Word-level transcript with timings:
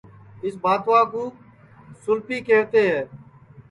اِس 0.45 0.55
بھاتوا 0.63 0.99
کُو 1.11 1.23
سُولپی 2.01 2.37
کیہوتے 2.47 2.81
ہے 2.91 3.01